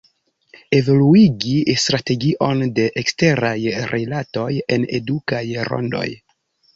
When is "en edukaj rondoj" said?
4.77-6.07